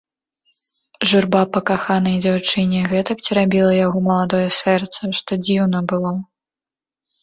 [1.11, 6.11] Журба па каханай дзяўчыне гэтак церабіла яго маладое сэрца, што дзіўна было.